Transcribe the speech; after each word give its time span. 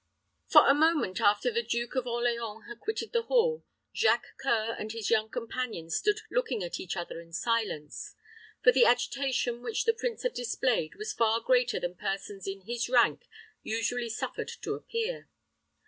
For 0.47 0.67
a 0.67 0.73
moment 0.73 1.21
after 1.21 1.51
the 1.51 1.61
Duke 1.61 1.93
of 1.93 2.07
Orleans 2.07 2.63
had 2.67 2.79
quitted 2.79 3.11
the 3.13 3.21
hall, 3.21 3.63
Jacques 3.93 4.33
C[oe]ur 4.43 4.73
and 4.79 4.91
his 4.91 5.11
young 5.11 5.29
companion 5.29 5.91
stood 5.91 6.21
looking 6.31 6.63
at 6.63 6.79
each 6.79 6.97
other 6.97 7.21
in 7.21 7.31
silence; 7.31 8.15
for 8.63 8.71
the 8.71 8.83
agitation 8.85 9.61
which 9.61 9.85
the 9.85 9.93
prince 9.93 10.23
had 10.23 10.33
displayed 10.33 10.95
was 10.95 11.13
far 11.13 11.39
greater 11.39 11.79
than 11.79 11.93
persons 11.93 12.47
in 12.47 12.61
his 12.61 12.89
rank 12.89 13.27
usually 13.61 14.09
suffered 14.09 14.47
to 14.63 14.73
appear. 14.73 15.29